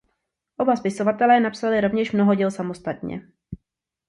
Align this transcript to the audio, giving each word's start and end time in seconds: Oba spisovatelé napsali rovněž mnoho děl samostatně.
Oba 0.57 0.75
spisovatelé 0.75 1.39
napsali 1.39 1.81
rovněž 1.81 2.11
mnoho 2.11 2.35
děl 2.35 2.51
samostatně. 2.51 3.27